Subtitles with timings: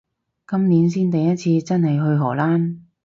[0.47, 2.79] 今年先第一次真係去荷蘭